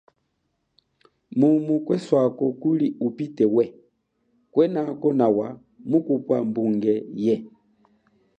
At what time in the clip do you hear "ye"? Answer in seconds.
7.25-7.35